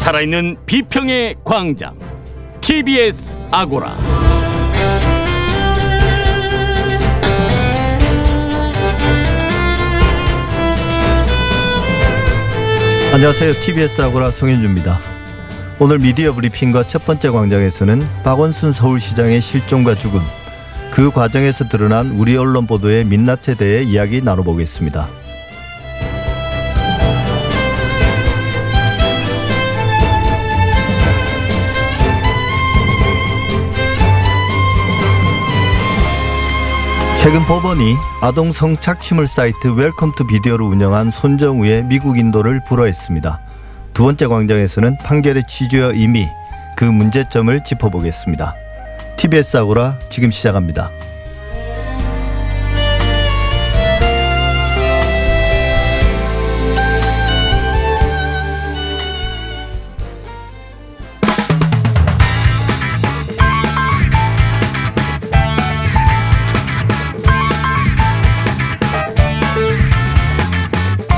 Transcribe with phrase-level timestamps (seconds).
[0.00, 1.94] 살아있는 비평의 광장
[2.62, 3.94] TBS 아고라
[13.12, 13.52] 안녕하세요.
[13.52, 14.98] TBS 아고라 송현주입니다.
[15.78, 20.20] 오늘 미디어 브리핑과 첫 번째 광장에서는 박원순 서울시장의 실종과 죽음,
[20.92, 25.19] 그 과정에서 드러난 우리 언론 보도의 민낯에 대해 이야기 나눠보겠습니다.
[37.20, 43.40] 최근 법원이 아동 성착취물 사이트 Welcome to Video를 운영한 손정우의 미국 인도를 불허했습니다.
[43.92, 46.26] 두 번째 광장에서는 판결의 취지와 의미,
[46.78, 48.54] 그 문제점을 짚어보겠습니다.
[49.18, 50.90] TBS 아고라 지금 시작합니다.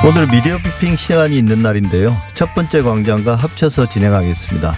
[0.05, 2.17] 오늘 미디어 비핑 시간이 있는 날인데요.
[2.35, 4.77] 첫 번째 광장과 합쳐서 진행하겠습니다.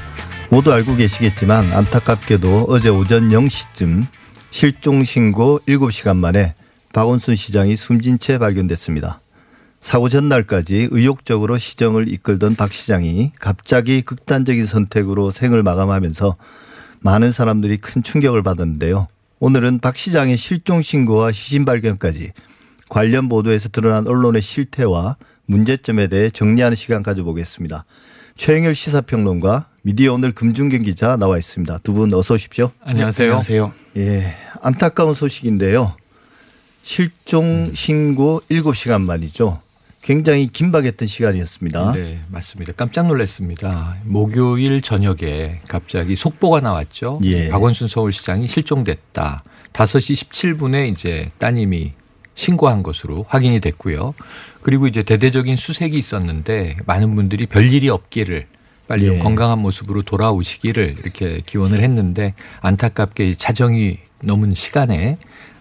[0.50, 4.06] 모두 알고 계시겠지만 안타깝게도 어제 오전 0시쯤
[4.50, 6.54] 실종 신고 7시간 만에
[6.92, 9.22] 박원순 시장이 숨진 채 발견됐습니다.
[9.80, 16.36] 사고 전날까지 의욕적으로 시정을 이끌던 박 시장이 갑자기 극단적인 선택으로 생을 마감하면서
[17.00, 19.08] 많은 사람들이 큰 충격을 받았는데요.
[19.40, 22.32] 오늘은 박 시장의 실종 신고와 시신 발견까지
[22.88, 27.84] 관련 보도에서 드러난 언론의 실태와 문제점에 대해 정리하는 시간 가져보겠습니다.
[28.36, 31.78] 최영일 시사평론가 미디어 오늘 금중경 기자 나와 있습니다.
[31.78, 32.70] 두 분 어서 오십시오.
[32.82, 33.28] 안녕하세요.
[33.28, 33.72] 안녕하세요.
[33.98, 35.94] 예, 안타까운 소식인데요.
[36.82, 39.60] 실종 신고 7시간 만이죠.
[40.02, 41.92] 굉장히 긴박했던 시간이었습니다.
[41.92, 42.72] 네, 맞습니다.
[42.74, 43.96] 깜짝 놀랐습니다.
[44.04, 47.20] 목요일 저녁에 갑자기 속보가 나왔죠.
[47.24, 47.48] 예.
[47.48, 49.42] 박원순 서울시장이 실종됐다.
[49.72, 51.92] 5시 17분에 이제 따님이
[52.34, 54.14] 신고한 것으로 확인이 됐고요.
[54.62, 58.46] 그리고 이제 대대적인 수색이 있었는데 많은 분들이 별일이 없기를
[58.86, 59.18] 빨리 예.
[59.18, 65.18] 건강한 모습으로 돌아오시기를 이렇게 기원을 했는데 안타깝게 자정이 넘은 시간에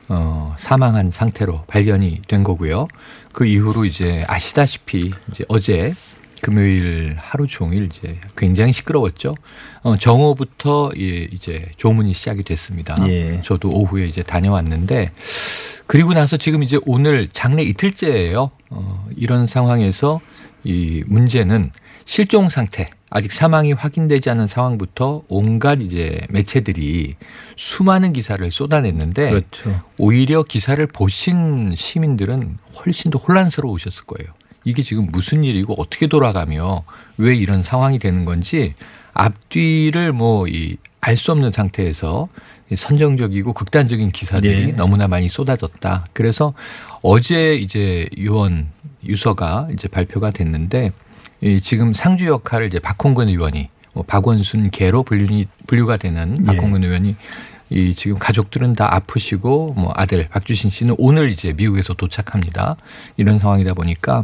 [0.10, 2.88] 어, 사망한 상태로 발견이 된 거고요.
[3.32, 5.94] 그 이후로 이제 아시다시피 이제 어제
[6.44, 9.34] 금요일 하루 종일 이제 굉장히 시끄러웠죠.
[9.82, 12.96] 어, 정오부터 예, 이제 조문이 시작이 됐습니다.
[13.08, 13.42] 예.
[13.44, 15.10] 저도 오후에 이제 다녀왔는데
[15.88, 18.52] 그리고 나서 지금 이제 오늘 장례 이틀째예요.
[18.72, 20.20] 어, 이런 상황에서
[20.66, 21.72] 이 문제는
[22.04, 27.16] 실종 상태 아직 사망이 확인되지 않은 상황부터 온갖 이제 매체들이
[27.56, 29.82] 수많은 기사를 쏟아냈는데 그렇죠.
[29.98, 34.34] 오히려 기사를 보신 시민들은 훨씬 더 혼란스러우셨을 거예요.
[34.64, 36.84] 이게 지금 무슨 일이고 어떻게 돌아가며
[37.18, 38.74] 왜 이런 상황이 되는 건지
[39.14, 42.30] 앞뒤를 뭐 이 알 수 없는 상태에서
[42.74, 44.72] 선정적이고 극단적인 기사들이 네.
[44.72, 46.08] 너무나 많이 쏟아졌다.
[46.14, 46.54] 그래서
[47.02, 48.70] 어제 이제 유언
[49.06, 50.94] 유서가 이제 발표가 됐는데
[51.62, 56.46] 지금 상주 역할을 이제 박홍근 의원이 뭐 박원순 개로 분류 분류가 되는 예.
[56.46, 56.88] 박홍근 예.
[56.88, 57.16] 의원이
[57.74, 62.78] 이 지금 가족들은 다 아프시고 뭐 아들 박주신 씨는 오늘 이제 미국에서 도착합니다.
[63.18, 64.24] 이런 상황이다 보니까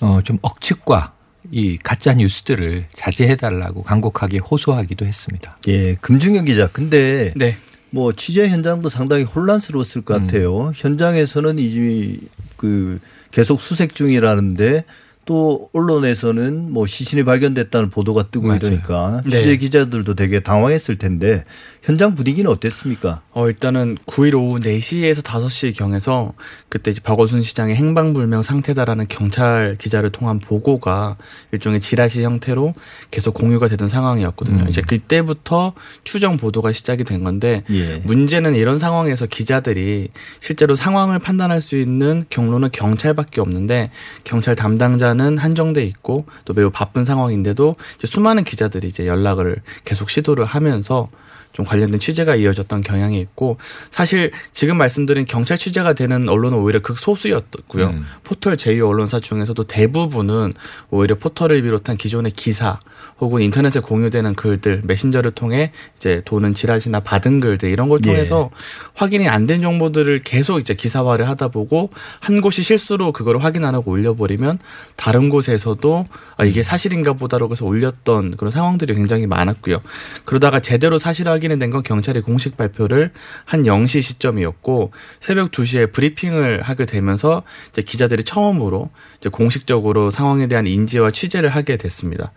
[0.00, 1.12] 어좀 억측과
[1.52, 5.56] 이 가짜 뉴스들을 자제해 달라고 간곡하게 호소하기도 했습니다.
[5.68, 6.66] 예, 금중현 기자.
[6.66, 7.56] 근데 네.
[7.90, 10.26] 뭐 취재 현장도 상당히 혼란스러웠을 것 음.
[10.26, 10.68] 같아요.
[10.68, 10.72] 음.
[10.74, 12.98] 현장에서는 이그
[13.30, 14.84] 계속 수색 중이라는데
[15.26, 18.60] 또 언론에서는 뭐 시신이 발견됐다는 보도가 뜨고 맞아요.
[18.62, 19.30] 이러니까 네.
[19.30, 21.44] 취재 기자들도 되게 당황했을 텐데
[21.82, 23.22] 현장 분위기는 어땠습니까?
[23.32, 26.32] 어 일단은 9일 오후 4시에서 5시 경에서
[26.68, 31.16] 그때 이제 박원순 시장의 행방불명 상태다라는 경찰 기자를 통한 보고가
[31.52, 32.74] 일종의 지라시 형태로
[33.10, 34.64] 계속 공유가 되던 상황이었거든요.
[34.64, 34.68] 음.
[34.68, 35.72] 이제 그때부터
[36.04, 38.02] 추정 보도가 시작이 된 건데 예.
[38.04, 40.08] 문제는 이런 상황에서 기자들이
[40.40, 43.90] 실제로 상황을 판단할 수 있는 경로는 경찰밖에 없는데
[44.24, 50.44] 경찰 담당자 기자는 한정돼 있고 또 매우 바쁜 상황인데도 수많은 기자들이 이제 연락을 계속 시도를
[50.44, 51.08] 하면서
[51.52, 53.56] 좀 관련된 취재가 이어졌던 경향이 있고
[53.90, 57.86] 사실 지금 말씀드린 경찰 취재가 되는 언론은 오히려 극소수였고요.
[57.86, 58.04] 음.
[58.24, 60.52] 포털 제2 언론사 중에서도 대부분은
[60.90, 62.80] 오히려 포털을 비롯한 기존의 기사
[63.20, 68.56] 혹은 인터넷에 공유되는 글들 메신저를 통해 이제 도는 지라시나 받은 글들 이런 걸 통해서 예.
[68.94, 71.90] 확인이 안 된 정보들을 계속 이제 기사화를 하다 보고
[72.20, 74.58] 한 곳이 실수로 그걸 확인 안 하고 올려버리면
[74.96, 76.02] 다른 곳에서도
[76.38, 79.78] 아 이게 사실인가 보다라고 해서 올렸던 그런 상황들이 굉장히 많았고요.
[80.24, 83.10] 그러다가 제대로 사실 확인이 된 건 경찰이 공식 발표를
[83.44, 88.90] 한 0시 시점이었고 새벽 2시에 브리핑을 하게 되면서 이제 기자들이 처음으로
[89.20, 92.32] 이제 공식적으로 상황에 대한 인지와 취재를 하게 됐습니다.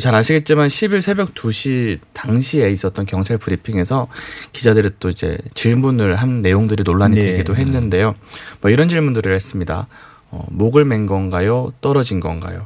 [0.00, 4.08] 잘 아시겠지만 10일 새벽 2시 당시에 있었던 경찰 브리핑에서
[4.52, 7.22] 기자들이 또 이제 질문을 한 내용들이 논란이 네.
[7.22, 8.14] 되기도 했는데요.
[8.60, 9.86] 뭐 이런 질문들을 했습니다.
[10.30, 11.72] 어, 목을 맨 건가요?
[11.80, 12.64] 떨어진 건가요?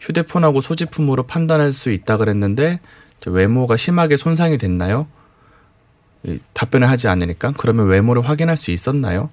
[0.00, 2.80] 휴대폰하고 소지품으로 판단할 수 있다 그랬는데
[3.26, 5.06] 외모가 심하게 손상이 됐나요?
[6.52, 9.30] 답변을 하지 않으니까 그러면 외모를 확인할 수 있었나요?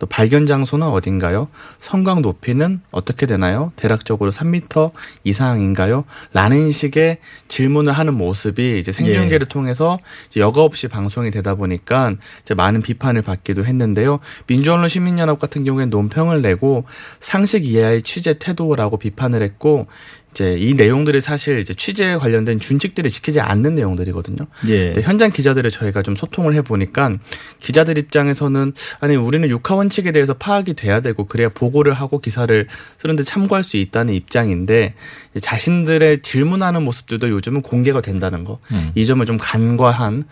[0.00, 1.48] 또 발견 장소는 어딘가요?
[1.78, 3.70] 성곽 높이는 어떻게 되나요?
[3.76, 4.90] 대략적으로 3미터
[5.24, 6.04] 이상인가요?
[6.32, 7.18] 라는 식의
[7.48, 9.48] 질문을 하는 모습이 이제 생중계를 예.
[9.48, 9.98] 통해서
[10.30, 14.20] 이제 여과 없이 방송이 되다 보니까 이제 많은 비판을 받기도 했는데요.
[14.46, 16.84] 민주언론 시민연합 같은 경우에는 논평을 내고
[17.20, 19.84] 상식 이하의 취재 태도라고 비판을 했고
[20.32, 24.46] 이제 이 내용들이 사실 이제 취재에 관련된 준칙들을 지키지 않는 내용들이거든요.
[24.68, 24.92] 예.
[25.02, 27.12] 현장 기자들을 저희가 좀 소통을 해 보니까
[27.58, 32.66] 기자들 입장에서는 아니 우리는 육하 원칙에 대해서 파악이 돼야 되고 그래야 보고를 하고 기사를
[32.98, 34.94] 쓰는데 참고할 수 있다는 입장인데
[35.40, 38.58] 자신들의 질문하는 모습들도 요즘은 공개가 된다는 거.
[38.72, 38.90] 음.
[38.94, 40.24] 이 점을 좀 간과한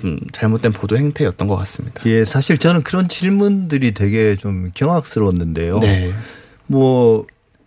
[0.00, 2.02] 좀 잘못된 보도 행태였던 것 같습니다.
[2.06, 5.78] 예, 사실 저는 그런 질문들이 되게 좀 경악스러웠는데요.
[5.78, 6.12] 네.
[6.66, 7.26] 뭐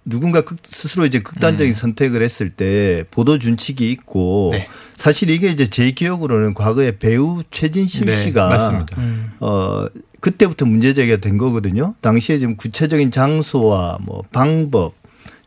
[0.10, 1.76] 누군가 스스로 이제 극단적인 음.
[1.76, 4.68] 선택을 했을 때 보도 준칙이 있고 네.
[4.96, 8.98] 사실 이게 이제 제 기억으로는 과거에 배우 최진심 네, 씨가 맞습니다.
[8.98, 9.32] 음.
[9.40, 9.86] 어
[10.20, 11.96] 그때부터 문제 제기가 된 거거든요.
[12.02, 14.94] 당시에 지금 구체적인 장소와 뭐 방법,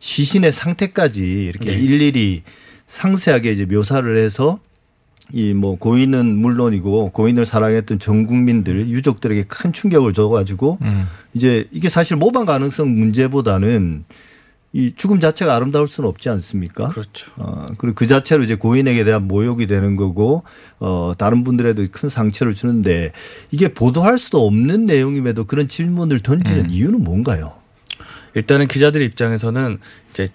[0.01, 1.79] 시신의 상태까지 이렇게 네.
[1.79, 2.43] 일일이
[2.89, 4.59] 상세하게 이제 묘사를 해서
[5.33, 11.07] 이 뭐 고인은 물론이고 고인을 사랑했던 전 국민들 유족들에게 큰 충격을 줘가지고 음.
[11.35, 14.05] 이제 이게 사실 모방 가능성 문제보다는
[14.75, 16.89] 이 죽음 자체가 아름다울 수는 없지 않습니까?
[16.89, 17.31] 그렇죠.
[17.37, 20.45] 어, 그리고 그 자체로 이제 고인에게 대한 모욕이 되는 거고,
[20.79, 23.13] 어, 다른 분들에도 큰 상처를 주는데
[23.51, 26.71] 이게 보도할 수도 없는 내용임에도 그런 질문을 던지는 음.
[26.71, 27.53] 이유는 뭔가요?
[28.35, 29.79] 일단은 기자들 입장에서는
[30.11, 30.29] 이제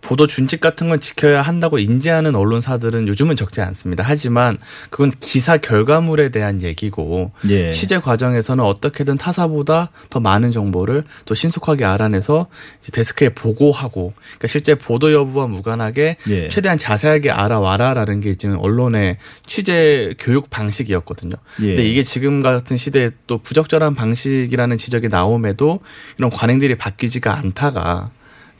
[0.00, 4.04] 보도 준칙 같은 건 지켜야 한다고 인지하는 언론사들은 요즘은 적지 않습니다.
[4.06, 4.58] 하지만
[4.90, 7.72] 그건 기사 결과물에 대한 얘기고 예.
[7.72, 12.46] 취재 과정에서는 어떻게든 타사보다 더 많은 정보를 또 신속하게 알아내서
[12.92, 16.48] 데스크에 보고하고 그러니까 실제 보도 여부와 무관하게 예.
[16.48, 21.34] 최대한 자세하게 알아와라라는 게 지금 언론의 취재 교육 방식이었거든요.
[21.62, 21.66] 예.
[21.66, 25.80] 근데 이게 지금 같은 시대에 또 부적절한 방식이라는 지적이 나옴에도
[26.18, 28.10] 이런 관행들이 바뀌지가 않다가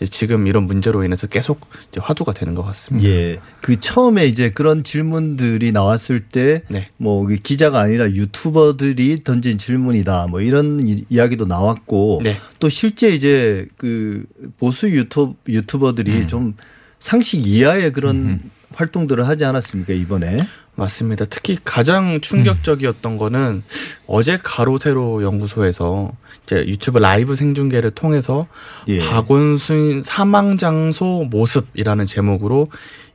[0.06, 1.60] 지금 이런 문제로 인해서 계속
[1.98, 3.08] 화두가 되는 것 같습니다.
[3.10, 3.40] 예.
[3.60, 6.88] 그 처음에 이제 그런 질문들이 나왔을 때, 네.
[6.96, 12.36] 뭐 기자가 아니라 유튜버들이 던진 질문이다, 뭐 이런 이야기도 나왔고, 네.
[12.58, 14.24] 또 실제 이제 그
[14.58, 16.26] 보수 유튜 유튜버들이 음.
[16.26, 16.56] 좀
[16.98, 18.50] 상식 이하의 그런 음.
[18.72, 20.46] 활동들을 하지 않았습니까 이번에?
[20.74, 21.24] 맞습니다.
[21.26, 23.18] 특히 가장 충격적이었던 음.
[23.18, 23.62] 거는
[24.06, 26.12] 어제 가로세로 연구소에서
[26.44, 28.46] 이제 유튜브 라이브 생중계를 통해서
[28.88, 28.98] 예.
[28.98, 32.66] 박원순 사망 장소 모습이라는 제목으로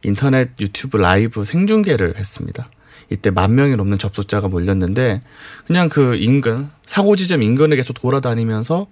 [0.04, 2.68] 인터넷 유튜브 라이브 생중계를 했습니다.
[3.10, 5.22] 이때 만 명이 넘는 접속자가 몰렸는데
[5.68, 8.86] 그냥 그 인근 사고 지점 인근에 계속 돌아다니면서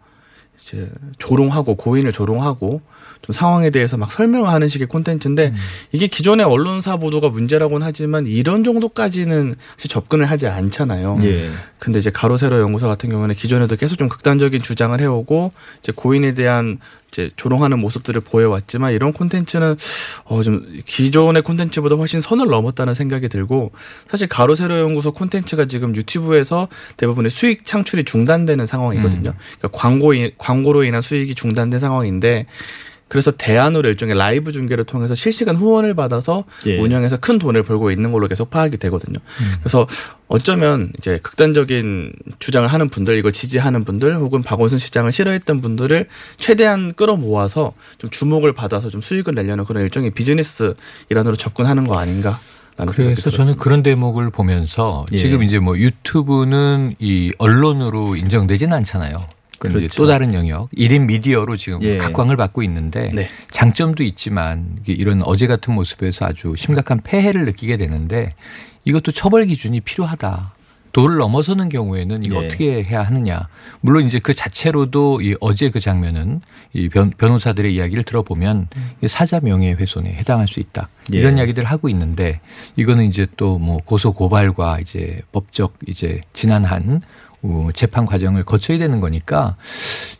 [0.59, 2.81] 이제 조롱하고 고인을 조롱하고
[3.21, 5.55] 좀 상황에 대해서 막 설명하는 식의 콘텐츠인데 음.
[5.93, 11.19] 이게 기존의 언론사 보도가 문제라고는 하지만 이런 정도까지는 사실 접근을 하지 않잖아요.
[11.23, 11.49] 예.
[11.79, 16.79] 근데 이제 가로세로 연구소 같은 경우는 기존에도 계속 좀 극단적인 주장을 해오고 이제 고인에 대한
[17.13, 19.75] 이제 조롱하는 모습들을 보여왔지만 이런 콘텐츠는
[20.25, 23.71] 어 좀 기존의 콘텐츠보다 훨씬 선을 넘었다는 생각이 들고
[24.07, 26.67] 사실 가로 세로 연구소 콘텐츠가 지금 유튜브에서
[26.97, 29.29] 대부분의 수익 창출이 중단되는 상황이거든요.
[29.29, 29.35] 음.
[29.59, 32.47] 그러니까 광고 광고로 인한 수익이 중단된 상황인데
[33.07, 36.79] 그래서 대안으로 일종의 라이브 중계를 통해서 실시간 후원을 받아서 예.
[36.79, 39.19] 운영해서 큰 돈을 벌고 있는 걸로 계속 파악이 되거든요.
[39.19, 39.53] 음.
[39.59, 39.87] 그래서
[40.27, 46.05] 어쩌면 이제 극단적인 주장을 하는 분들, 이거 지지하는 분들, 혹은 박원순 시장을 싫어했던 분들을
[46.37, 50.73] 최대한 끌어모아서 좀 주목을 받아서 좀 수익을 내려는 그런 일종의 비즈니스
[51.09, 52.39] 일환으로 접근하는 거 아닌가.
[52.87, 55.17] 그래서 저는 그런 대목을 보면서 예.
[55.17, 59.27] 지금 이제 뭐 유튜브는 이 언론으로 인정되지는 않잖아요.
[59.59, 59.87] 그렇죠.
[59.95, 61.97] 또 다른 영역 1인 미디어로 지금 예.
[61.97, 63.29] 각광을 받고 있는데 네.
[63.51, 68.33] 장점도 있지만 이런 어제 같은 모습에서 아주 심각한 폐해를 느끼게 되는데
[68.85, 70.53] 이것도 처벌 기준이 필요하다.
[70.93, 72.45] 도를 넘어서는 경우에는 이거 예.
[72.45, 73.47] 어떻게 해야 하느냐.
[73.81, 76.41] 물론 이제 그 자체로도 이 어제 그 장면은
[76.73, 78.67] 이 변, 변호사들의 이야기를 들어보면
[79.07, 80.89] 사자 명예훼손에 해당할 수 있다.
[81.13, 81.17] 예.
[81.17, 82.41] 이런 이야기들을 하고 있는데
[82.75, 87.01] 이거는 이제 또 뭐 고소 고발과 이제 법적 이제 지난한 어,
[87.73, 89.57] 재판 과정을 거쳐야 되는 거니까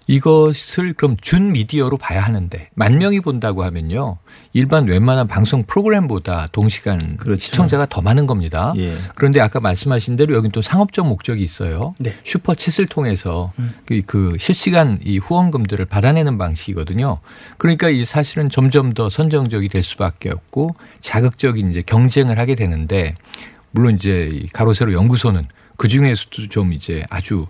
[0.08, 4.18] 이것을 그럼 준 미디어로 봐야 하는데 만 명이 본다고 하면요.
[4.52, 7.40] 일반 웬만한 방송 프로그램보다 동시간 그렇죠.
[7.40, 8.74] 시청자가 더 많은 겁니다.
[8.78, 8.98] 예.
[9.16, 11.96] 그런데 아까 말씀하신 대로 여기 또 상업적 목적이 있어요.
[12.00, 12.14] 네.
[12.24, 13.74] 슈퍼챗을 통해서 음.
[13.86, 17.20] 그, 그 실시간 이 후원금들을 받아내는 방식이거든요.
[17.58, 23.16] 그러니까 이 사실은 점점 더 선정적이 될 수밖에 없고 자극적인 이제 경쟁을 하게 되는데
[23.72, 27.46] 물론 이제 가로세로 연구소는 그 중에서도 좀 이제 아주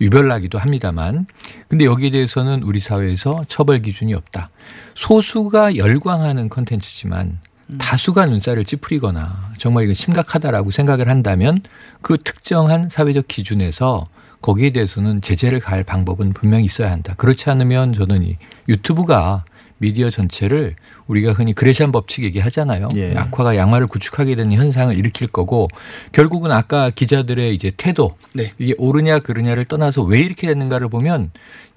[0.00, 1.26] 유별나기도 합니다만
[1.68, 4.50] 근데 여기에 대해서는 우리 사회에서 처벌 기준이 없다.
[4.94, 7.78] 소수가 열광하는 컨텐츠지만 음.
[7.78, 11.60] 다수가 눈살을 찌푸리거나 정말 이건 심각하다라고 생각을 한다면
[12.00, 14.08] 그 특정한 사회적 기준에서
[14.40, 17.14] 거기에 대해서는 제재를 가할 방법은 분명히 있어야 한다.
[17.16, 18.36] 그렇지 않으면 저는 이
[18.68, 19.44] 유튜브가
[19.78, 20.76] 미디어 전체를
[21.08, 22.90] 우리가 흔히 그레시안 법칙 얘기하잖아요.
[22.96, 23.14] 예.
[23.16, 25.68] 악화가 양화를 구축하게 되는 현상을 일으킬 거고
[26.12, 28.48] 결국은 아까 기자들의 이제 태도 네.
[28.58, 31.30] 이게 옳으냐 그르냐를 떠나서 왜 이렇게 됐는가를 보면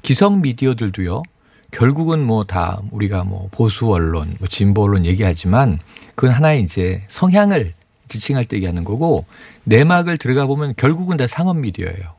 [0.04, 1.24] 기성 미디어들도요.
[1.72, 5.80] 결국은 뭐 다 우리가 뭐 보수 언론, 뭐 진보 언론 얘기하지만
[6.16, 7.74] 그건 하나의 이제 성향을
[8.10, 9.26] 지칭할 때 얘기하는 거고
[9.64, 12.16] 내막을 들어가 보면 결국은 다 상업 미디어예요.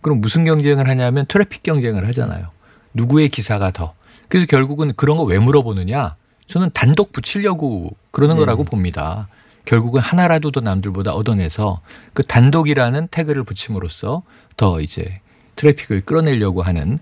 [0.00, 2.48] 그럼 무슨 경쟁을 하냐면 트래픽 경쟁을 하잖아요.
[2.94, 3.94] 누구의 기사가 더.
[4.28, 6.16] 그래서 결국은 그런 거 왜 물어보느냐?
[6.46, 8.40] 저는 단독 붙이려고 그러는 네.
[8.40, 9.28] 거라고 봅니다.
[9.64, 11.80] 결국은 하나라도 더 남들보다 얻어내서
[12.14, 14.22] 그 단독이라는 태그를 붙임으로써
[14.56, 15.20] 더 이제
[15.56, 16.98] 트래픽을 끌어내려고 하는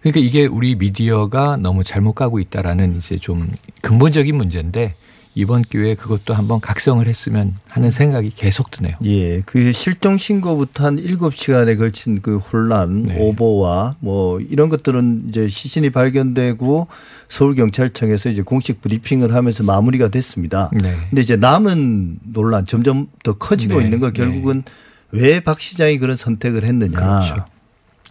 [0.00, 3.50] 그러니까 이게 우리 미디어가 너무 잘못 가고 있다라는 이제 좀
[3.82, 4.94] 근본적인 문제인데
[5.34, 8.94] 이번 기회에 그것도 한번 각성을 했으면 하는 생각이 계속 드네요.
[9.04, 9.40] 예.
[9.42, 13.18] 그 실종 신고부터 한 7시간에 걸친 그 혼란, 네.
[13.18, 16.86] 오보와 뭐 이런 것들은 이제 시신이 발견되고
[17.28, 20.70] 서울 경찰청에서 이제 공식 브리핑을 하면서 마무리가 됐습니다.
[20.72, 20.94] 네.
[21.10, 23.84] 근데 이제 남은 논란 점점 더 커지고 네.
[23.84, 24.62] 있는 거 결국은
[25.10, 25.20] 네.
[25.20, 26.92] 왜박 시장이 그런 선택을 했느냐.
[26.92, 27.44] 그렇죠.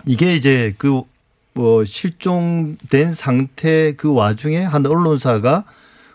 [0.05, 1.03] 이게 이제 그
[1.53, 5.65] 뭐 실종된 상태 그 와중에 한 언론사가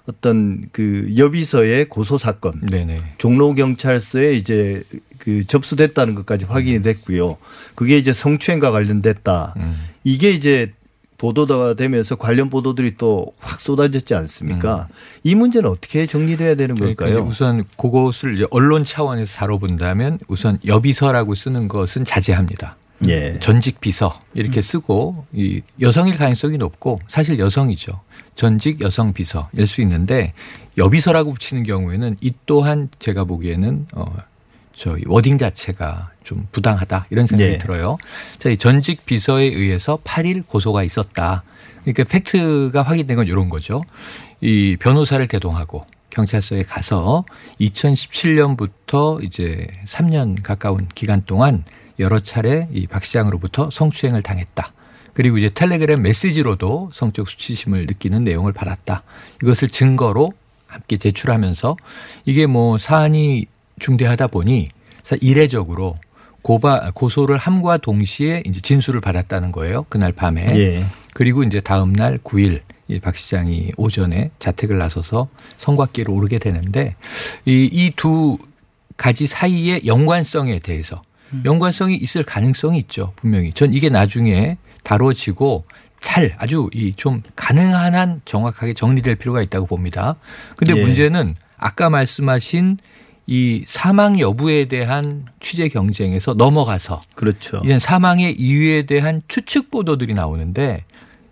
[0.09, 2.97] 어떤 그 여비서의 고소 사건, 네네.
[3.19, 4.83] 종로 경찰서에 이제
[5.19, 7.37] 그 접수됐다는 것까지 확인이 됐고요.
[7.75, 9.55] 그게 이제 성추행과 관련됐다.
[9.59, 9.77] 음.
[10.05, 10.73] 이게 이제
[11.19, 14.89] 보도가 되면서 관련 보도들이 또 확 쏟아졌지 않습니까?
[14.89, 14.95] 음.
[15.25, 17.25] 이 문제는 어떻게 정리돼야 되는 그러니까 걸까요?
[17.25, 22.77] 우선 그것을 이제 언론 차원에서 다뤄본다면 우선 여비서라고 쓰는 것은 자제합니다.
[23.07, 23.39] 예.
[23.41, 28.01] 전직 비서 이렇게 쓰고 이 여성일 가능성이 높고 사실 여성이죠.
[28.35, 30.33] 전직 여성 비서일 수 있는데
[30.77, 34.39] 여비서라고 붙이는 경우에는 이 또한 제가 보기에는 어
[34.79, 37.59] 저 워딩 자체가 좀 부당하다 이런 생각이 네.
[37.59, 37.99] 들어요.
[38.39, 41.43] 자, 이 전직 비서에 의해서 8일 고소가 있었다.
[41.83, 43.83] 그러니까 팩트가 확인된 건 이런 거죠.
[44.41, 47.25] 이 변호사를 대동하고 경찰서에 가서
[47.61, 51.65] 2017년부터 이제 3년 가까운 기간 동안
[51.99, 54.73] 여러 차례 이 박 시장으로부터 성추행을 당했다.
[55.15, 59.03] 그리고 이제 텔레그램 메시지로도 성적 수치심을 느끼는 내용을 받았다.
[59.43, 60.33] 이것을 증거로
[60.69, 61.77] 함께 제출하면서
[62.25, 63.47] 이게 뭐 사안이
[63.81, 64.69] 중대하다 보니
[65.21, 65.95] 이례적으로
[66.43, 69.87] 고바 고소를 함과 동시에 이제 진술을 받았다는 거예요.
[69.89, 70.47] 그날 밤에.
[70.53, 70.85] 예.
[71.15, 72.61] 그리고 이제 다음 날 9일
[73.03, 76.95] 박 시장이 오전에 자택을 나서서 성곽길을 오르게 되는데
[77.45, 78.39] 이두
[78.97, 81.08] 가지 사이의 연관성에 대해서 음.
[81.45, 83.13] 연관성이 있을 가능성이 있죠.
[83.17, 83.53] 분명히.
[83.53, 85.65] 전 이게 나중에 다뤄지고
[86.01, 90.17] 잘 아주 이 좀 가능한 한 정확하게 정리될 필요가 있다고 봅니다.
[90.57, 90.81] 근데 예.
[90.81, 92.79] 문제는 아까 말씀하신
[93.27, 97.61] 이 사망 여부에 대한 취재 경쟁에서 넘어가서 그렇죠.
[97.63, 100.85] 이제 사망의 이유에 대한 추측 보도들이 나오는데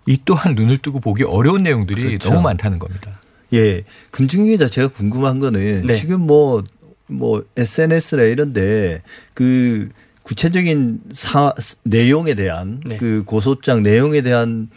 [0.07, 2.29] 이 또한 눈을 뜨고 보기 어려운 내용들이 그렇죠.
[2.31, 3.13] 너무 많다는 겁니다.
[3.55, 3.83] 예.
[4.13, 5.95] 기자 제가 궁금한 거는 네.
[5.95, 6.63] 지금 뭐
[7.09, 9.03] 뭐뭐 SNS나 이런데
[9.35, 9.89] 그
[10.23, 11.53] 구체적인 사,
[11.85, 12.97] 내용에 대한 네.
[12.97, 14.69] 그 고소장 내용에 대한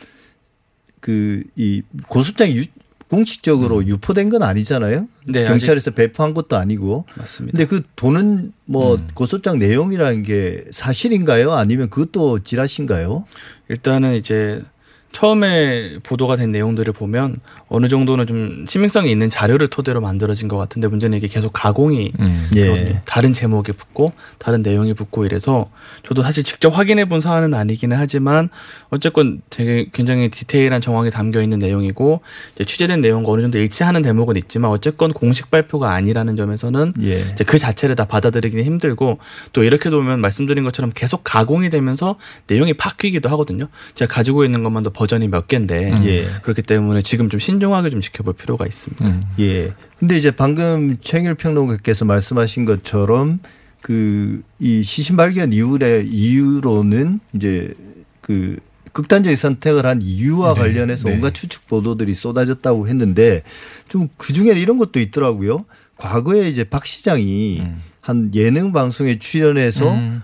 [1.00, 2.64] 그 이 고소장이 유,
[3.10, 3.88] 공식적으로 음.
[3.88, 5.08] 유포된 건 아니잖아요.
[5.26, 7.06] 네, 경찰에서 배포한 것도 아니고.
[7.18, 7.58] 맞습니다.
[7.58, 9.08] 근데 그 돈은 뭐 음.
[9.16, 11.54] 고소장 내용이라는 게 사실인가요?
[11.54, 13.26] 아니면 그것도 지라신가요?
[13.70, 14.62] 일단은 이제
[15.12, 17.38] 처음에 보도가 된 내용들을 보면
[17.68, 22.50] 어느 정도는 좀 신빙성이 있는 자료를 토대로 만들어진 것 같은데 문제는 이게 계속 가공이 음.
[22.56, 23.02] 예.
[23.06, 25.70] 다른 제목에 붙고 다른 내용이 붙고 이래서
[26.04, 28.50] 저도 사실 직접 확인해 본 사안은 아니기는 하지만
[28.90, 32.22] 어쨌건 되게 굉장히 디테일한 정황이 담겨 있는 내용이고
[32.56, 37.20] 이제 취재된 내용과 어느 정도 일치하는 대목은 있지만 어쨌건 공식 발표가 아니라는 점에서는 예.
[37.34, 39.20] 이제 그 자체를 다 받아들이기는 힘들고
[39.54, 42.16] 또 이렇게 보면 말씀드린 것처럼 계속 가공이 되면서
[42.48, 43.68] 내용이 바뀌기도 하거든요.
[43.96, 46.28] 제가 가지고 있는 것만도 버전이 몇 개인데 예.
[46.44, 49.08] 그렇기 때문에 지금 좀 신중하게 좀 지켜볼 필요가 있습니다.
[49.08, 49.24] 음.
[49.40, 49.74] 예.
[49.98, 53.40] 근데 이제 방금 최일 평론가께서 말씀하신 것처럼
[53.82, 57.74] 그 이 시신 발견 이후에 이유로는 이제
[58.20, 58.58] 그
[58.92, 60.60] 극단적인 선택을 한 이유와 네.
[60.60, 61.16] 관련해서 네.
[61.16, 63.44] 온갖 추측 보도들이 쏟아졌다고 했는데
[63.88, 65.64] 좀 그 중에 이런 것도 있더라고요.
[65.96, 67.82] 과거에 이제 박 시장이 음.
[68.02, 70.22] 한 예능 방송에 출연해서 음.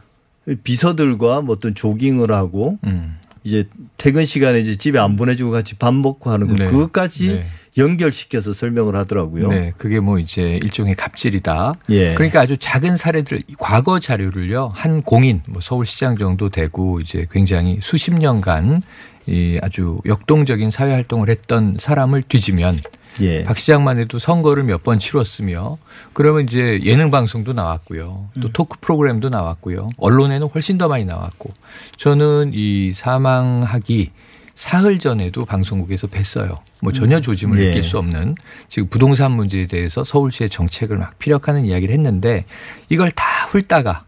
[0.64, 3.16] 비서들과 뭐 어떤 조깅을 하고 음.
[3.46, 3.66] 이제
[3.98, 6.66] 퇴근 시간에 이제 집에 안 보내주고 같이 밥 먹고 하는 거 네.
[6.66, 7.46] 그것까지 네.
[7.78, 9.50] 연결시켜서 설명을 하더라고요.
[9.50, 11.74] 네, 그게 뭐 이제 일종의 갑질이다.
[11.90, 12.16] 예.
[12.16, 18.14] 그러니까 아주 작은 사례들 과거 자료를요 한 공인 뭐 서울시장 정도 되고 이제 굉장히 수십
[18.16, 18.82] 년간
[19.28, 22.80] 이 아주 역동적인 사회 활동을 했던 사람을 뒤지면
[23.22, 23.44] 예.
[23.44, 25.78] 박 시장만 해도 선거를 몇 번 치렀으며
[26.14, 28.30] 그러면 이제 예능 방송도 나왔고요.
[28.42, 28.52] 또 음.
[28.54, 29.90] 토크 프로그램도 나왔고요.
[29.98, 31.50] 언론에는 훨씬 더 많이 나왔고
[31.98, 34.12] 저는 이 사망하기
[34.54, 36.58] 사흘 전에도 방송국에서 뵀어요.
[36.82, 37.68] 뭐 전혀 조짐을 예.
[37.68, 38.36] 느낄 수 없는
[38.70, 42.46] 지금 부동산 문제에 대해서 서울시의 정책을 막 피력하는 이야기를 했는데
[42.90, 44.06] 이걸 다 훑다가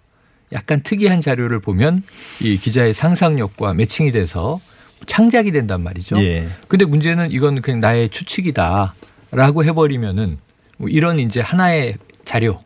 [0.54, 2.04] 약간 특이한 자료를 보면
[2.42, 4.62] 이 기자의 상상력과 매칭이 돼서
[5.06, 6.20] 창작이 된단 말이죠.
[6.24, 6.48] 예.
[6.68, 10.38] 근데 문제는 이건 그냥 나의 추측이다라고 해버리면은
[10.78, 12.62] 뭐 이런 이제 하나의 자료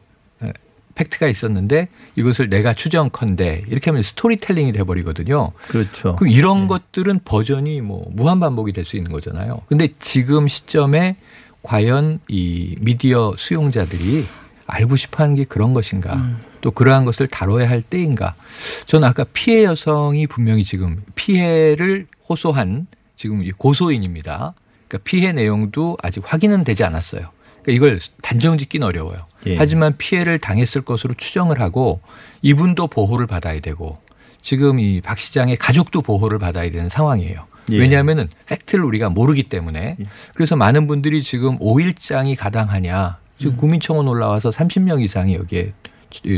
[0.96, 5.52] 팩트가 있었는데 이것을 내가 추정컨대 이렇게 하면 스토리텔링이 돼버리거든요.
[5.68, 6.16] 그렇죠.
[6.18, 6.68] 그럼 이런 네.
[6.68, 9.62] 것들은 버전이 뭐 무한 반복이 될 수 있는 거잖아요.
[9.68, 11.16] 근데 지금 시점에
[11.64, 14.26] 과연 이 미디어 수용자들이
[14.66, 16.40] 알고 싶어 하는 게 그런 것인가 음.
[16.62, 18.36] 또 그러한 것을 다뤄야 할 때인가
[18.86, 24.54] 저는 아까 피해 여성이 분명히 지금 피해를 호소한 지금 고소인입니다.
[24.88, 27.22] 그러니까 피해 내용도 아직 확인은 되지 않았어요.
[27.62, 29.18] 그러니까 이걸 단정 짓기는 어려워요.
[29.48, 29.58] 예.
[29.58, 32.00] 하지만 피해를 당했을 것으로 추정을 하고
[32.42, 34.00] 이분도 보호를 받아야 되고
[34.42, 37.46] 지금 이 박 시장의 가족도 보호를 받아야 되는 상황이에요.
[37.72, 37.78] 예.
[37.78, 40.06] 왜냐하면은 팩트를 우리가 모르기 때문에 예.
[40.34, 43.58] 그래서 많은 분들이 지금 5일장이 가당하냐 지금 음.
[43.58, 45.74] 국민청원 올라와서 30명 이상이 여기에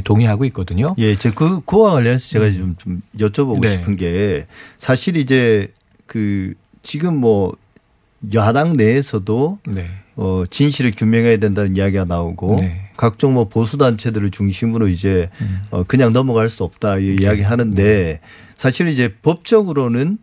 [0.04, 0.96] 동의하고 있거든요.
[1.00, 3.70] 예, 제 그, 그와 관련해서 제가 좀, 좀 여쭤보고 네.
[3.72, 4.46] 싶은 게
[4.78, 5.72] 사실 이제
[6.14, 6.54] 그
[6.84, 7.56] 지금 뭐
[8.36, 9.88] 야당 내에서도 네.
[10.16, 12.92] 어, 진실을 규명해야 된다는 이야기가 나오고 네.
[12.96, 15.64] 각종 뭐 보수 단체들을 중심으로 이제 음.
[15.72, 17.24] 어, 그냥 넘어갈 수 없다 이 네.
[17.24, 18.20] 이야기 하는데 네.
[18.56, 20.20] 사실 이제 법적으로는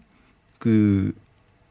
[0.60, 1.12] 그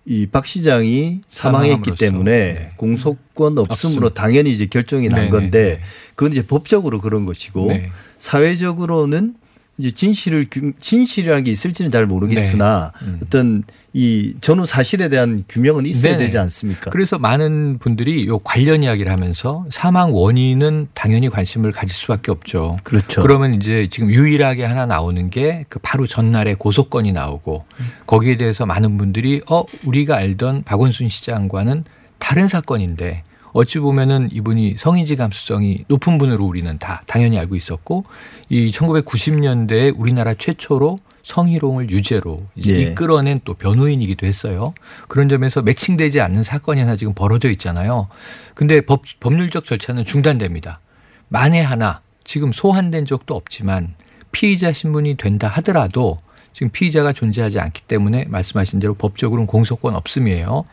[0.10, 2.72] 이 박 시장이 사망했기 때문에 네.
[2.78, 4.16] 공소권 없음으로 없음.
[4.16, 5.82] 당연히 이제 결정이 난 네, 네, 건데
[6.16, 7.72] 그건 이제 법적으로 그런 것이고
[8.18, 9.36] 사회적으로는
[9.80, 10.48] 이제 진실을
[10.80, 13.08] 진실이라는 게 있을지는 잘 모르겠으나 네.
[13.08, 13.20] 음.
[13.24, 13.64] 어떤
[13.94, 16.26] 이 전후 사실에 대한 규명은 있어야 네네.
[16.26, 16.92] 되지 않습니까?
[16.92, 22.78] 그래서 많은 분들이 요 관련 이야기를 하면서 사망 원인은 당연히 관심을 가질 수밖에 없죠.
[22.84, 23.22] 그렇죠.
[23.22, 27.86] 그러면 이제 지금 유일하게 하나 나오는 게 그 바로 전날에 고소건이 나오고 음.
[28.06, 31.86] 거기에 대해서 많은 분들이 어 우리가 알던 박원순 시장과는
[32.18, 38.06] 다른 사건인데 어찌 보면은 이분이 성인지 감수성이 높은 분으로 우리는 다 당연히 알고 있었고
[38.50, 42.82] 이 1990년대에 우리나라 최초로 성희롱을 유죄로 이제 예.
[42.82, 44.74] 이끌어낸 또 변호인이기도 했어요.
[45.08, 48.08] 그런 점에서 매칭되지 않는 사건이 하나 지금 벌어져 있잖아요.
[48.56, 50.80] 근데 법, 법률적 절차는 중단됩니다.
[51.28, 53.96] 만에 하나 지금 소환된 적도 없지만
[54.32, 56.18] 피의자 신분이 된다 하더라도
[56.60, 60.66] 지금 피의자가 존재하지 않기 때문에 말씀하신 대로 법적으로는 공소권 없음이에요.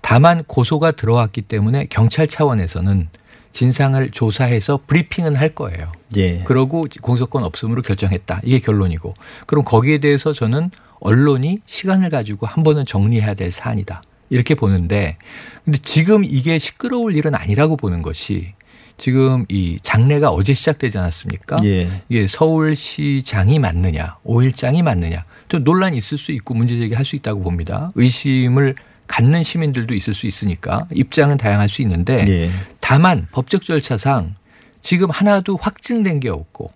[0.00, 3.08] 다만 고소가 들어왔기 때문에 경찰 차원에서는
[3.52, 5.92] 진상을 조사해서 브리핑은 할 거예요.
[6.16, 6.42] 예.
[6.42, 8.40] 그러고 공소권 없음으로 결정했다.
[8.42, 9.14] 이게 결론이고.
[9.46, 14.02] 그럼 거기에 대해서 저는 언론이 시간을 가지고 한 번은 정리해야 될 사안이다.
[14.30, 15.18] 이렇게 보는데
[15.64, 18.54] 근데 지금 이게 시끄러울 일은 아니라고 보는 것이
[18.98, 21.58] 지금 이 장례가 어제 시작되지 않았습니까?
[21.62, 21.88] 예.
[22.08, 25.24] 이게 서울시장이 맞느냐, 오일장이 맞느냐.
[25.48, 27.90] 좀 논란이 있을 수 있고 문제 제기할 수 있다고 봅니다.
[27.94, 28.74] 의심을
[29.06, 32.50] 갖는 시민들도 있을 수 있으니까 입장은 다양할 수 있는데 예.
[32.80, 34.36] 다만 법적 절차상
[34.82, 36.68] 지금 하나도 확증된 게 없고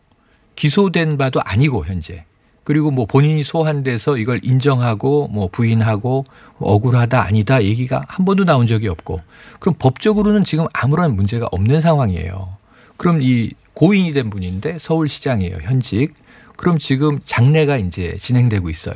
[0.56, 2.24] 기소된 바도 아니고 현재
[2.64, 6.24] 그리고 뭐 본인이 소환돼서 이걸 인정하고 뭐 부인하고
[6.58, 9.20] 뭐 억울하다 아니다 얘기가 한 번도 나온 적이 없고
[9.58, 12.56] 그럼 법적으로는 지금 아무런 문제가 없는 상황이에요.
[12.96, 16.14] 그럼 이 고인이 된 분인데 서울시장이에요 현직.
[16.56, 18.94] 그럼 지금 장례가 이제 진행되고 있어요.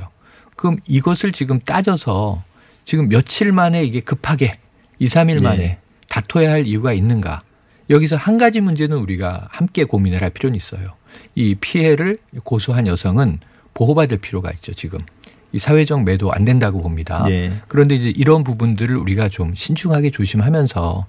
[0.57, 2.43] 그럼 이것을 지금 따져서
[2.85, 4.55] 지금 며칠 만에 이게 급하게
[4.99, 5.79] 2, 3일 만에 네.
[6.09, 7.41] 다퉈야 할 이유가 있는가?
[7.91, 10.95] 여기서 한 가지 문제는 우리가 함께 고민을 할 필요는 있어요.
[11.35, 13.41] 이 피해를 고소한 여성은
[13.75, 14.99] 보호받을 필요가 있죠, 지금.
[15.53, 17.25] 이 사회적 매도 안 된다고 봅니다.
[17.27, 17.53] 네.
[17.69, 21.07] 그런데 이제 이런 부분들을 우리가 좀 신중하게 조심하면서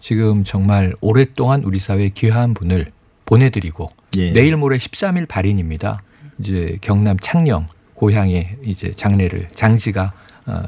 [0.00, 2.92] 지금 정말 오랫동안 우리 사회에 귀한 분을
[3.26, 4.32] 보내드리고 네.
[4.32, 6.02] 내일 모레 13일 발인입니다.
[6.38, 10.12] 이제 경남 창녕 고향에 이제 장례를 장지가
[10.46, 10.62] 어,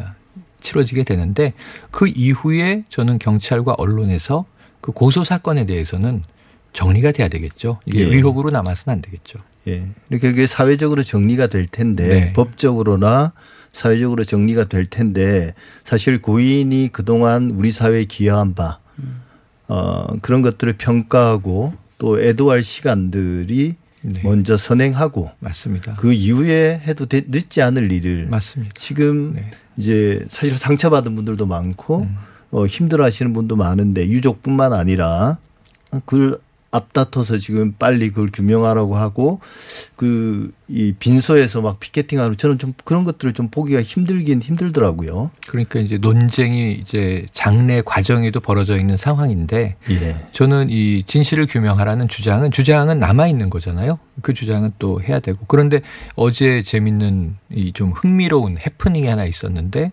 [0.60, 1.54] 치러지게 되는데
[1.90, 4.44] 그 이후에 저는 경찰과 언론에서
[4.80, 6.24] 그 고소 사건에 대해서는
[6.72, 7.78] 정리가 돼야 되겠죠.
[7.86, 8.04] 이게 예.
[8.04, 9.38] 의혹으로 남아서는 안 되겠죠.
[9.68, 9.86] 예.
[10.10, 12.32] 이렇게 그게 사회적으로 정리가 될 텐데 네.
[12.32, 13.32] 법적으로나
[13.72, 18.78] 사회적으로 정리가 될 텐데 사실 고인이 그동안 우리 사회에 기여한 바
[19.68, 24.20] 어, 그런 것들을 평가하고 또 애도할 시간들이 네.
[24.24, 25.94] 먼저 선행하고 맞습니다.
[25.94, 28.74] 그 이후에 해도 되, 늦지 않을 일을 맞습니다.
[28.76, 29.48] 지금 네.
[29.76, 32.16] 이제 사실 상처받은 분들도 많고 음.
[32.50, 35.38] 어, 힘들어하시는 분도 많은데 유족뿐만 아니라
[36.04, 36.40] 그걸
[36.72, 39.40] 앞다퉈서 지금 빨리 그걸 규명하라고 하고
[39.96, 45.30] 그 이 빈소에서 막 피켓팅하는 저는 좀 그런 것들을 좀 보기가 힘들긴 힘들더라고요.
[45.46, 50.16] 그러니까 이제 논쟁이 이제 장례 과정에도 벌어져 있는 상황인데 예.
[50.32, 53.98] 저는 이 진실을 규명하라는 주장은 주장은 남아 있는 거잖아요.
[54.22, 55.82] 그 주장은 또 해야 되고 그런데
[56.16, 59.92] 어제 재밌는 이 좀 흥미로운 해프닝이 하나 있었는데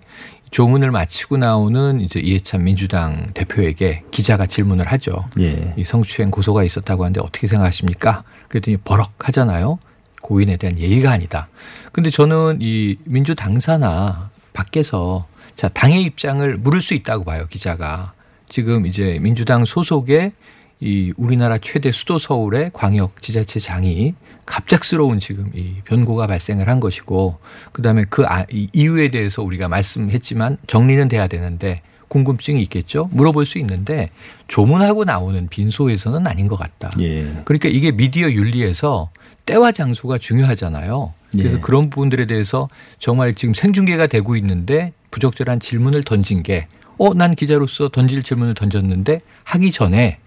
[0.52, 5.26] 조문을 마치고 나오는 이제 이해찬 민주당 대표에게 기자가 질문을 하죠.
[5.40, 5.74] 예.
[5.78, 8.24] 이 성추행 고소가 있었다고 하는데 어떻게 생각하십니까?
[8.48, 9.80] 그랬더니 버럭 하잖아요.
[10.22, 11.48] 고인에 대한 예의가 아니다.
[11.92, 18.14] 근데 저는 이 민주당사나 밖에서 자, 당의 입장을 물을 수 있다고 봐요, 기자가.
[18.48, 20.32] 지금 이제 민주당 소속의
[20.80, 24.16] 이 우리나라 최대 수도 서울의 광역 지자체장이
[24.50, 27.38] 갑작스러운 지금 이 변고가 발생을 한 것이고
[27.72, 33.10] 그다음에 그 아, 이유에 대해서 우리가 말씀했지만 정리는 돼야 되는데 궁금증이 있겠죠.
[33.12, 34.10] 물어볼 수 있는데
[34.48, 36.90] 조문하고 나오는 빈소에서는 아닌 것 같다.
[37.00, 37.32] 예.
[37.46, 39.12] 그러니까 이게 미디어 윤리에서
[39.46, 41.14] 때와 장소가 중요하잖아요.
[41.32, 41.62] 그래서 예.
[41.62, 47.90] 그런 부분들에 대해서 정말 지금 생중계가 되고 있는데 부적절한 질문을 던진 게 어, 난 기자로서
[47.90, 50.18] 던질 질문을 던졌는데 하기 전에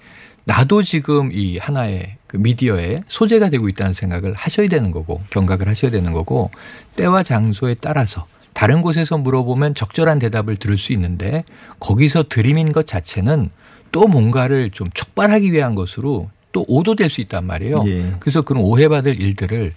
[0.45, 5.91] 나도 지금 이 하나의 그 미디어에 소재가 되고 있다는 생각을 하셔야 되는 거고 경각을 하셔야
[5.91, 6.51] 되는 거고
[6.97, 11.45] 때와 장소에 따라서 다른 곳에서 물어보면 적절한 대답을 들을 수 있는데
[11.79, 13.51] 거기서 들이민 것 자체는
[13.93, 17.83] 또 뭔가를 좀 촉발하기 위한 것으로 또 오도될 수 있단 말이에요.
[17.87, 18.15] 예.
[18.21, 19.73] 그래서 그런 오해받을 일들을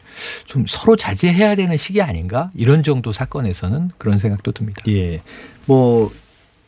[0.46, 4.82] 좀 서로 자제해야 되는 시기 아닌가 이런 정도 사건에서는 그런 생각도 듭니다.
[4.88, 5.22] 예.
[5.66, 6.12] 뭐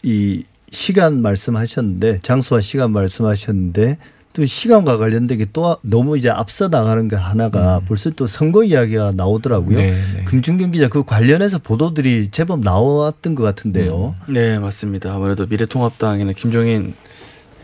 [0.03, 3.97] 이 시간 말씀하셨는데 장소와 시간 말씀하셨는데
[4.37, 7.85] 또 시간과 관련된 게또 너무 이제 앞서 나가는 게 하나가 음.
[7.85, 9.75] 벌써 또 선거 이야기가 나오더라고요.
[9.75, 10.23] 네, 네.
[10.25, 14.15] 금중경 기자 그 관련해서 보도들이 제법 나왔던 것 같은데요.
[14.29, 14.33] 음.
[14.33, 15.11] 네 맞습니다.
[15.11, 16.93] 아무래도 미래통합당이나 김종인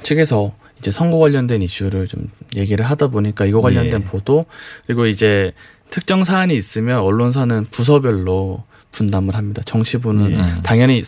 [0.02, 4.06] 측에서 이제 선거 관련된 이슈를 좀 얘기를 하다 보니까 이거 관련된 예.
[4.06, 4.44] 보도
[4.88, 5.52] 그리고 이제
[5.92, 9.62] 특정 사안이 있으면 언론사는 부서별로 분담을 합니다.
[9.64, 10.64] 정치부는 예.
[10.64, 11.04] 당연히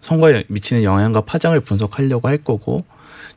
[0.00, 2.84] 선거에 미치는 영향과 파장을 분석하려고 할 거고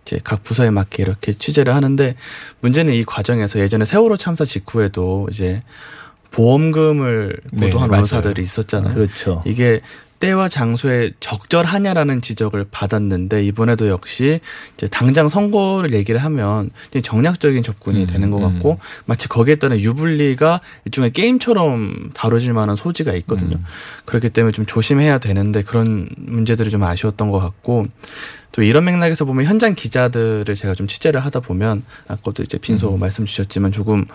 [0.07, 2.15] 이제 각 부서에 맞게 이렇게 취재를 하는데
[2.61, 5.61] 문제는 이 과정에서 예전에 세월호 참사 직후에도 이제
[6.31, 8.93] 보험금을 보도한 네, 언론사들이 있었잖아요.
[8.93, 9.43] 그렇죠.
[9.45, 9.81] 이게
[10.19, 14.39] 때와 장소에 적절하냐라는 지적을 받았는데 이번에도 역시
[14.75, 18.53] 이제 당장 선거를 얘기를 하면 정략적인 접근이 음, 되는 것 음.
[18.53, 18.77] 같고 음.
[19.05, 23.55] 마치 거기에 따른 유불리가 일종의 게임처럼 다뤄질 만한 소지가 있거든요.
[23.55, 23.61] 음.
[24.05, 27.83] 그렇기 때문에 좀 조심해야 되는데 그런 문제들이 좀 아쉬웠던 것 같고
[28.51, 32.99] 또 이런 맥락에서 보면 현장 기자들을 제가 좀 취재를 하다 보면 아까도 이제 빈소 음.
[32.99, 34.05] 말씀 주셨지만 조금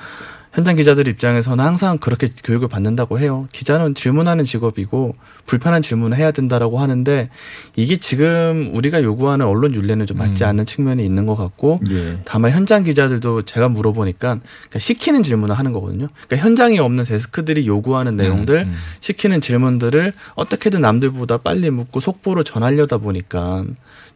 [0.52, 3.48] 현장 기자들 입장에서는 항상 그렇게 교육을 받는다고 해요.
[3.52, 5.12] 기자는 질문하는 직업이고
[5.46, 7.28] 불편한 질문을 해야 된다라고 하는데
[7.74, 10.48] 이게 지금 우리가 요구하는 언론 윤리는 좀 맞지 음.
[10.48, 12.18] 않는 측면이 있는 것 같고 예.
[12.24, 16.08] 다만 현장 기자들도 제가 물어보니까 그러니까 시키는 질문을 하는 거거든요.
[16.26, 18.74] 그러니까 현장에 없는 데스크들이 요구하는 내용들 음, 음.
[19.00, 23.64] 시키는 질문들을 어떻게든 남들보다 빨리 묻고 속보로 전하려다 보니까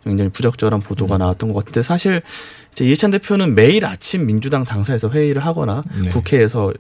[0.07, 1.19] 굉장히 부적절한 보도가 음.
[1.19, 2.23] 나왔던 것 같은데 사실
[2.73, 6.11] 이제 이해찬 대표는 매일 아침 민주당 당사에서 회의를 하거나 네.
[6.11, 6.73] 국회에서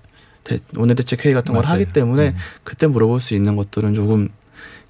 [0.76, 1.74] 원내대책 회의 같은 걸 맞아요.
[1.80, 2.36] 하기 때문에 음.
[2.64, 4.28] 그때 물어볼 수 있는 것들은 조금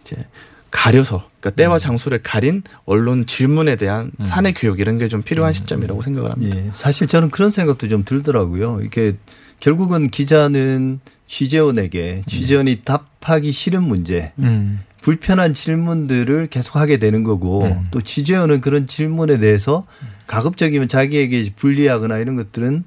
[0.02, 0.26] 이제
[0.70, 1.78] 가려서 그러니까 때와 음.
[1.78, 4.24] 장소를 가린 언론 질문에 대한 음.
[4.24, 5.54] 사내 교육 이런 게 좀 필요한 음.
[5.54, 6.58] 시점이라고 생각을 합니다.
[6.58, 6.70] 예.
[6.74, 8.80] 사실 저는 그런 생각도 좀 들더라고요.
[8.82, 9.16] 이게
[9.60, 14.80] 결국은 기자는 취재원에게 취재원이 답하기 싫은 문제, 음.
[15.06, 17.86] 불편한 질문들을 계속하게 되는 거고 음.
[17.92, 19.86] 또 취재원은 그런 질문에 대해서
[20.26, 22.82] 가급적이면 자기에게 불리하거나 이런 것들은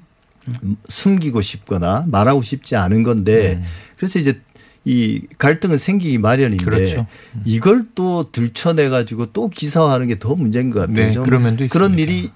[0.86, 3.64] 숨기고 싶거나 말하고 싶지 않은 건데 음.
[3.96, 4.38] 그래서 이제
[4.84, 7.06] 이 갈등은 생기기 마련인데 그렇죠.
[7.36, 7.42] 음.
[7.46, 11.12] 이걸 또 들춰내 가지고 또 기사화하는 게 더 문제인 것 같아요.
[11.12, 12.30] 네, 그런 면도 그런 일이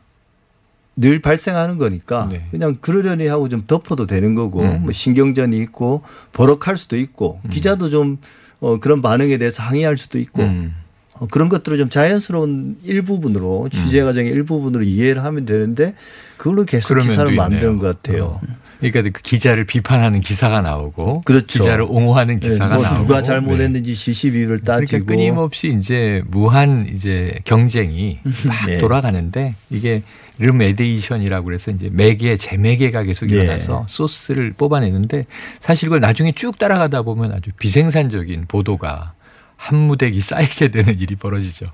[0.97, 2.47] 늘 발생하는 거니까 네.
[2.51, 4.85] 그냥 그러려니 하고 좀 덮어도 되는 거고 음.
[4.85, 6.01] 뭐 신경전이 있고
[6.33, 7.51] 버럭할 수도 있고 음.
[7.51, 8.17] 기자도 좀
[8.61, 10.75] 어, 그런 반응에 대해서 항의할 수도 있고 음.
[11.15, 14.07] 어, 그런 것들을 좀 자연스러운 일부분으로 취재 음.
[14.07, 15.95] 과정의 일부분으로 이해를 하면 되는데
[16.37, 18.41] 그걸로 계속 기사를 만드는 것 같아요.
[18.43, 18.64] 어.
[18.91, 21.59] 그러니까 그 기자를 비판하는 기사가 나오고 그렇죠.
[21.59, 23.95] 기자를 옹호하는 네, 기사가 네, 뭐 나오고 누가 잘못했는지 네.
[23.95, 28.79] 시시비를 그러니까 따지고 그러니까 끊임없이 이제 무한 이제 경쟁이 막 네.
[28.79, 30.03] 돌아가는데 이게
[30.39, 33.37] remediation이라고 그래서 이제 매개 재매개가 계속 네.
[33.37, 33.95] 일어나서 네.
[33.95, 35.25] 소스를 뽑아내는데
[35.61, 39.15] 사실 그걸 나중에 쭉 따라가다 보면 아주 비생산적인 보도가
[39.57, 41.67] 한 무데기 쌓이게 되는 일이 벌어지죠.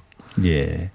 [0.44, 0.90] 예.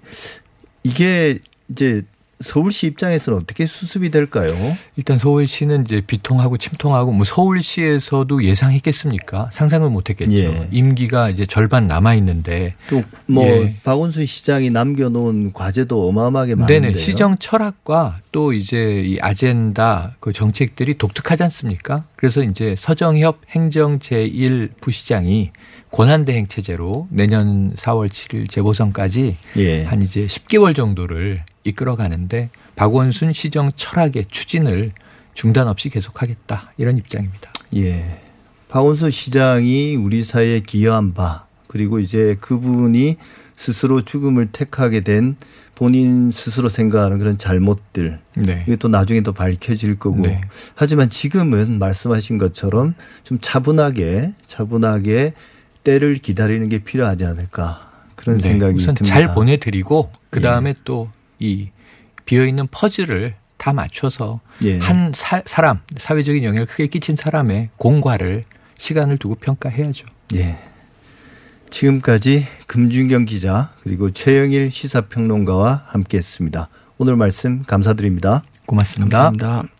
[0.82, 2.02] 이게 이제
[2.40, 4.54] 서울시 입장에서는 어떻게 수습이 될까요?
[4.96, 9.50] 일단 서울시는 이제 비통하고 침통하고 뭐 서울시에서도 예상했겠습니까?
[9.52, 10.36] 상상을 못했겠죠.
[10.36, 10.68] 예.
[10.70, 13.74] 임기가 이제 절반 남아 있는데 또뭐 예.
[13.84, 16.80] 박원순 시장이 남겨놓은 과제도 어마어마하게 많은데요.
[16.80, 22.04] 네네 시정 철학과 또 이제 이 아젠다 그 정책들이 독특하지 않습니까?
[22.16, 25.52] 그래서 이제 서정협 행정 제1 부시장이
[25.90, 29.84] 권한대행 체제로 내년 4월 7일 재보선까지 예.
[29.84, 34.88] 한 이제 10개월 정도를 이끌어가는데 박원순 시정 철학의 추진을
[35.34, 37.50] 중단 없이 계속하겠다 이런 입장입니다.
[37.76, 38.20] 예.
[38.68, 43.16] 박원순 시장이 우리 사회에 기여한 바 그리고 이제 그분이
[43.56, 45.36] 스스로 죽음을 택하게 된
[45.74, 48.64] 본인 스스로 생각하는 그런 잘못들 네.
[48.66, 50.40] 이게 또 나중에 더 밝혀질 거고 네.
[50.74, 55.34] 하지만 지금은 말씀하신 것처럼 좀 차분하게 차분하게
[55.84, 58.48] 때를 기다리는 게 필요하지 않을까 그런 네.
[58.48, 59.14] 생각이 우선 듭니다.
[59.14, 60.74] 잘 보내드리고 그 다음에 예.
[60.84, 61.70] 또 이
[62.24, 64.78] 비어 있는 퍼즐을 다 맞춰서 예.
[64.78, 68.42] 한 사, 람 사회적인 영향을 크게 끼친 사람의 공과를
[68.78, 70.06] 시간을 두고 평가해야죠.
[70.34, 70.58] 예.
[71.70, 76.68] 지금까지 금준경 기자 그리고 최영일 시사평론가와 함께했습니다.
[76.98, 78.42] 오늘 말씀 감사드립니다.
[78.66, 79.30] 고맙습니다.
[79.30, 79.75] 감사합니다.